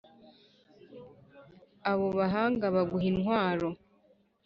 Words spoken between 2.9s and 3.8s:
intwaro